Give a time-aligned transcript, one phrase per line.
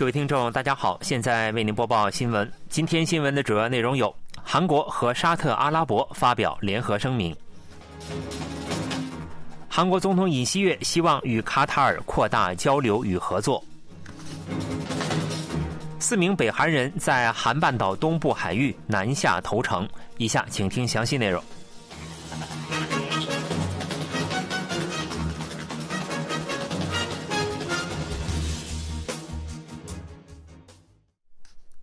[0.00, 2.50] 各位听众，大家好，现在为您播报新闻。
[2.70, 7.34] 今天新闻的主要内容有：韩国和沙特阿拉伯发表联合声明；
[9.68, 13.62] 韩国总统尹锡悦希望与卡塔尔扩大交流与合作；
[15.98, 19.86] 四名北韩人在韩半岛东部海域南下投诚。
[20.16, 21.44] 以下请听详细内容。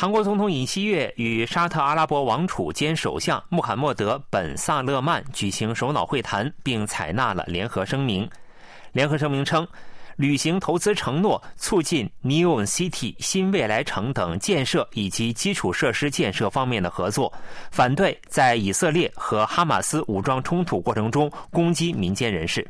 [0.00, 8.26] 韩国总统尹锡悦与沙特阿拉伯王储兼首相穆罕默德·本·萨勒曼举行首脑会谈，并采纳了联合声明。
[8.92, 9.68] 联合声明称，
[10.16, 17.30] 履行投资承诺，促进 Neom City 新未来城等建设以及基础设施建设方面的合作，
[17.70, 22.66] 反对在以色列和哈马斯武装冲突过程中攻击民间人士。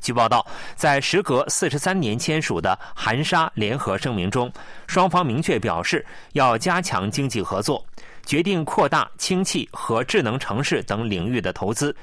[0.00, 4.50] 据报道，在时隔四十三年签署的韩沙联合声明中，
[4.86, 7.84] 双方明确表示要加强经济合作，
[8.24, 11.94] 决定扩大氢气和智能城市等领域的投资。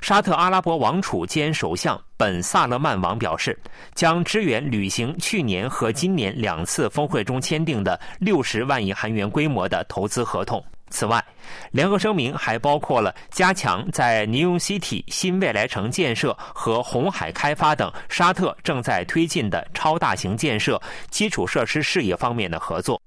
[0.00, 3.58] 沙特阿拉伯王储兼首相本·萨勒曼王表示，
[3.94, 10.62] 将支援履行去年和今年两次峰会中签订的六十万亿韩元规模的投资合同。
[10.90, 11.24] 此外，
[11.72, 23.00] 联合声明还包括了加强在尼永西体新未来城建设和红海开发等沙特正在推进的超大型建设基础设施事业方面的合作。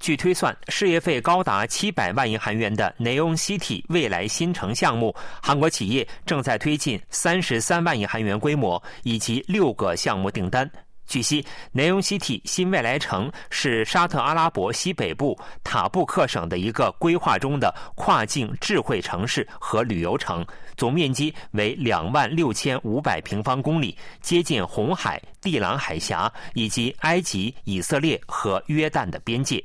[0.00, 10.70] 据推算，事业费高达七百万亿韩元的内永西体未来新城项目，韩国企业正在推进三十三万亿韩元规模以及六个项目订单。
[11.06, 20.44] 据悉，南雍西提新未来城是沙特阿拉伯西北部塔布克省的一个规划中的跨境智慧城市和旅游城，
[20.76, 29.62] 总面积为两万六千五百平方公里，接近红海、地朗海峡以及埃及、以色列和约旦的边界。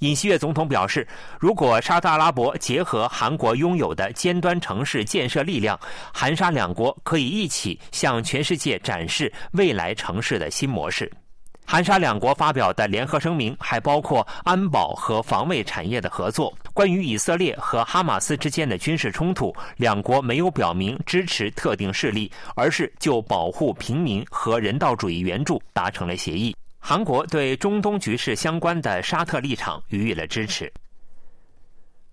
[0.00, 1.06] 尹锡悦总统表示，
[1.38, 5.78] 如果沙特阿拉伯结合韩国拥有的尖端城市建设力量，
[6.12, 11.10] 韩沙两国可以一起向全世界展示未来城市的新模式。
[11.66, 16.52] 韩沙两国发表的联合声明还包括安保和防卫产业的合作。
[16.72, 26.56] 关于以色列和哈马斯之间的军事冲突，两国没有表明支持特定势力，而是就保护平民和人道主义援助达成了协议。
[26.80, 30.72] 韩国对中东局势相关的沙特立场予以了支持。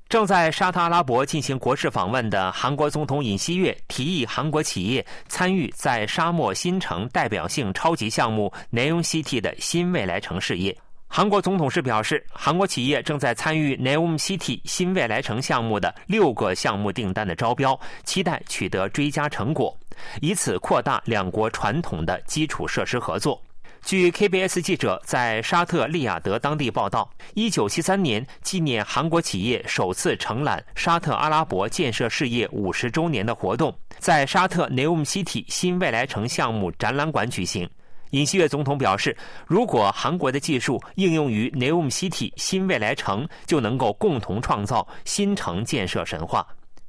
[0.10, 10.78] 正在沙特阿拉伯进行国事访问的韩国总统尹锡悦提议韩国企业参与在沙漠新城代表性超级项目 Neom City 的新未来城事业。
[11.10, 19.78] 韩国总统室表示，韩国企业正在参与 Neom City 新未来城项目的六个项目订单的招标，期待取得追加成果，
[20.22, 23.42] 以此扩大两国传统的基础设施合作。
[23.88, 37.66] 据 KBS 记者在沙特利雅得当地报道，一九七三年纪念韩国企业首次承揽沙特阿拉伯建设事业五十周年的活动，在沙特 Neom City 新未来城项目展览馆举行。
[38.10, 39.16] 尹锡悦总统表示，
[39.46, 46.46] 如果韩国的技术应用于 Neom City 新未来城，就能够共同创造新城建设神话。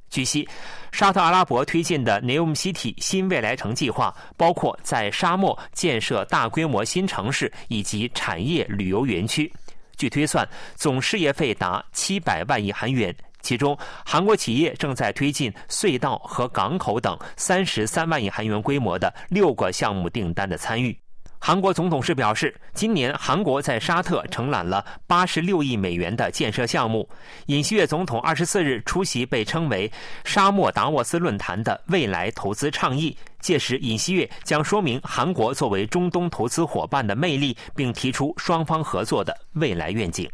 [0.09, 0.47] 据悉，
[0.91, 9.51] 沙特阿拉伯推进的 Neom City 新未来城计划，包括在沙漠建设大规模新城市以及产业旅游园区。
[9.95, 20.97] 据推算，总事业费达七百万亿韩元，其中韩国企业正在推进隧道和港口等三十三万亿韩元规模的六个项目订单的参与。
[21.41, 27.07] 韩国总统是表示，今年韩国在沙特承揽了八十六亿美元的建设项目。
[27.47, 29.91] 尹锡悦总统二十四日出席被称为
[30.25, 40.29] “沙漠达沃斯论坛”的未来投资倡议，届时尹锡悦将说明韩国作为中东投资伙伴的魅力，并提出双方合作的未来愿景。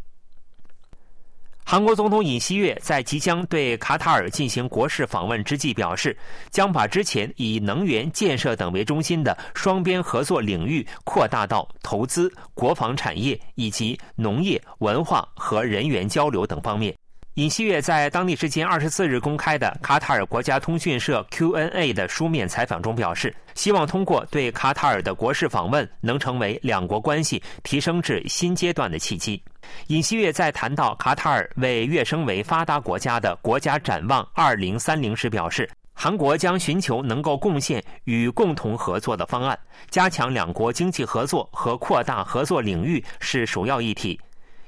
[1.68, 6.16] 韩国总统尹锡悦在即将对卡塔尔进行国事访问之际表示，
[6.52, 16.96] 将把之前以能源、建设等为中心的双边合作领域扩大到投资、国防产业以及农业、文化和人员交流等方面。
[17.34, 29.42] 尹锡悦在当地时间二十四日公开的卡塔尔国家通讯社 QNA 的书面采访中表示，希望通过对卡塔尔的国事访问，能成为两国关系提升至新阶段的契机。
[29.88, 39.58] 尹锡悦在谈到卡塔尔为跃升为发达国家的国家展望二零三零时表示，韩国将寻求能够贡献与共同合作的方案，
[39.90, 44.20] 加强两国经济合作和扩大合作领域是首要议题。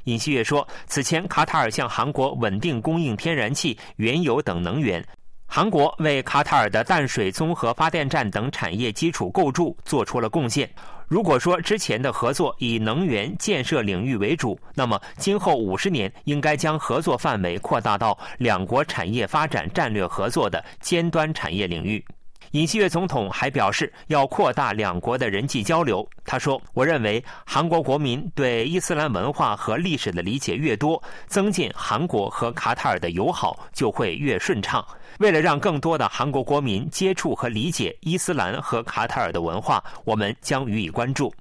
[0.05, 5.05] 尹锡悦说，此前卡塔尔向韩国稳定供应天然气、原油等能源。
[5.47, 10.69] 韩国为卡塔尔的淡水综合发电站等产业基础构筑做出了贡献。
[11.07, 22.03] 如果说之前的合作以能源建设领域为主，那么今后五十年应该将合作范围扩大到两国产业发展战略合作的尖端产业领域。
[22.51, 26.07] 尹锡悦总统还表示，要扩大两国的人际交流。
[26.25, 34.85] 他说：“我认为，韩国国民对伊斯兰文化和历史的理解越多，增进韩国和卡塔尔的友好就会越顺畅。
[35.19, 41.33] 为了让更多的韩国国民接触和理解伊斯兰和卡塔尔的文化，我们将予以关注。”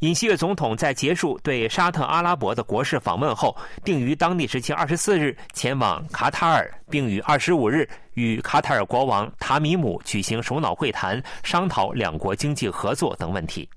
[0.00, 13.68] 尹锡悦总统在结束对沙特阿拉伯的国事访问后，定于当地时间二十四日前往卡塔尔，并于二十五日与卡塔尔国王塔米姆举行首脑会谈，商讨两国经济合作等问题。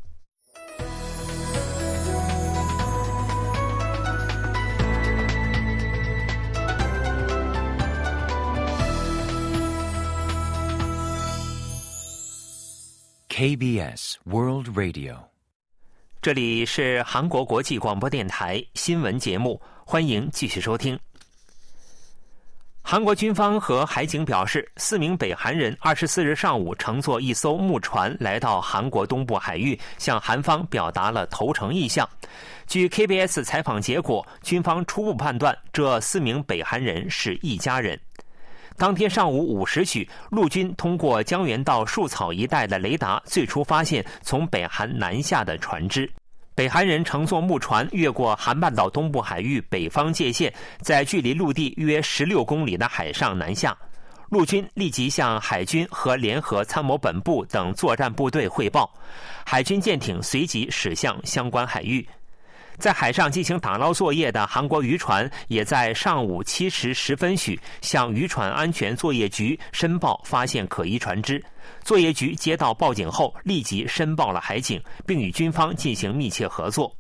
[13.28, 15.31] KBS World Radio。
[16.22, 21.00] 这里是韩国国际广播电台新闻节目，欢迎继续收听。
[22.84, 32.08] 韩国军方和海警表示，四名北韩人二十四日上午乘坐一艘木船来到韩国东部海域，向韩方表达了投诚意向。
[32.68, 38.00] 据 KBS 采访结果，军方初步判断这四名北韩人是一家人。
[38.82, 46.12] 当天上午五时许，陆军通过江原道树草一带的雷达，最初发现从北韩南下的船只。
[46.56, 53.78] 北韩人乘坐木船越过韩半岛东部海域北方界限，在距离陆地约十六公里的海上南下。
[54.30, 58.92] 陆军立即向海军和联合参谋本部等作战部队汇报，
[59.46, 62.04] 海军舰艇随即驶向相关海域。
[62.82, 71.40] 在海上进行打捞作业的韩国渔船，也在上午七时十分许向渔船安全作业局申报发现可疑船只。
[71.84, 76.92] 作业局接到报警后，立即申报了海警，并与军方进行密切合作。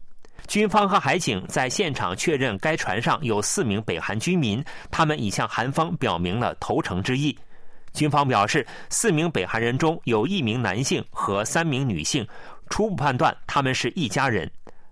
[0.47, 7.35] 军方和海警在现场确认，该船上有四名北韩居民，他们已向韩方表明了投诚之意。
[7.91, 12.23] 军方表示，四名北韩人中有一名男性和三名女性，
[12.69, 14.47] 初步判断他们是一家人。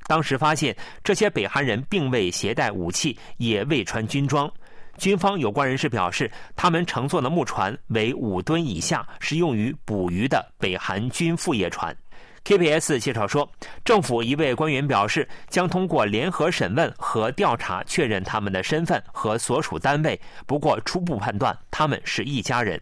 [0.10, 4.52] 当时发现，这些北韩人并未携带武器，也未穿军装。
[4.98, 11.96] 军方有关人士表示，他们乘坐的木船为五吨以下，是用于捕鱼的北韩军副业船。
[12.44, 13.48] KBS 介绍说，
[13.86, 20.20] 政府一位官员表示，将通过联合审问和调查确认他们的身份和所属单位。
[20.48, 22.78] 不过，初步判断他们是一家人。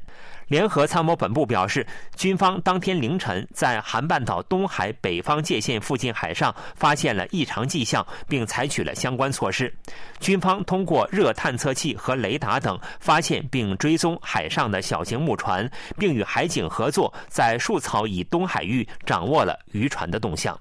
[0.47, 1.85] 联合参谋本部表示，
[2.15, 9.71] 军方当天凌晨在韩半岛东海北方界限附近海上发现了异常迹象，并采取了相关措施。
[10.19, 20.59] 军方通过热探测器和雷达等发现并追踪海上的小型木船，并与海警合作，在树草以东海域掌握了渔船的动向。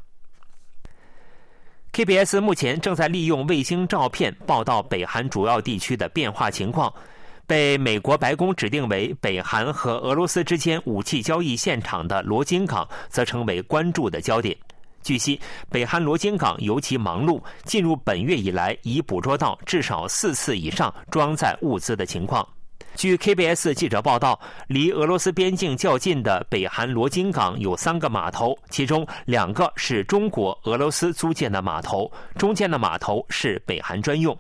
[1.95, 6.93] KBS 目前正在利用卫星照片报道北韩主要地区的变化情况。
[7.47, 14.57] 被美国白宫指定为北韩和俄罗斯之间武器交易现场的罗金港，则成为关注的焦点。
[15.03, 15.41] 据悉，
[15.71, 22.47] 北韩罗金港尤其忙碌，进入本月以来已捕捉到至少四次以上装载物资的情况。
[22.97, 34.37] 据 KBS 记者报道，离俄罗斯边境较近的北韩罗金港有三个码头，其中两个是中国、俄罗斯租建的码头，中间的码头是北韩专用。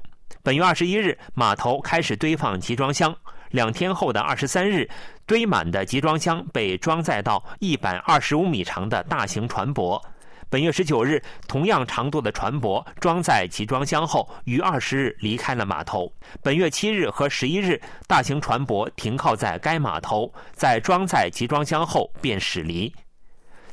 [0.46, 3.12] 本月二十一日，码头开始堆放集装箱。
[3.50, 4.88] 两天后的二十三日，
[5.26, 10.00] 堆满的集装箱被装载到一百二十五米长的大型船舶。
[10.48, 16.08] 本月十九日，同样长度的船舶装载集装箱后，于二十日离开了码头。
[16.44, 22.94] 本月七日和十一日，大型船舶停靠在该码头，在装载集装箱后便驶离。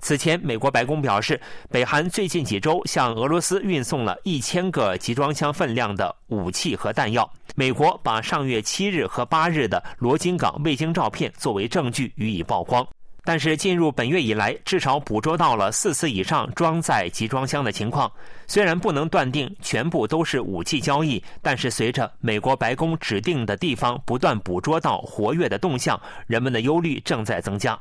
[0.03, 1.39] 此前，美国白宫表示，
[1.71, 7.31] 北韩最近几周向俄罗斯运送了一千个集装箱分量的武器和弹药。
[7.55, 12.85] 美国把上月七日和八日的罗金港卫星照片作为证据予以曝光。
[13.23, 18.11] 但是，进入本月以来，至少捕捉到了四次以上装载集装箱的情况。
[18.45, 27.79] 虽然不能断定全部都是武器交易，但是随着美国白宫指定的地方不断捕捉到活跃的动向，人们的忧虑正在增加。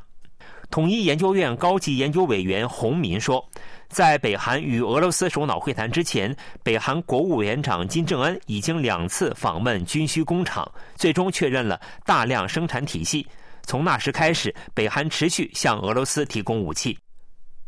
[0.72, 3.46] 统一研究院高级研究委员洪民说
[3.90, 13.26] 在北韩与俄罗斯首脑会谈之前北韩国务委员长金正恩已经两次访问军需工厂最终确认了大量生产体系。
[13.64, 16.98] 从那时开始北韩持续向俄罗斯提供武器。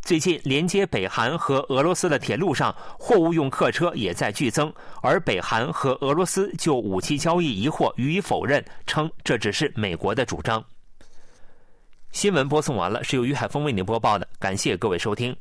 [0.00, 10.64] 最近连接北韩和俄罗斯的铁路上货物用客车也在剧增而北韩和俄罗斯就武器交易疑惑予以否认称这只是美国的主张。
[12.14, 15.34] 新闻播送完了是由于海峰为您播报的感谢各位收听。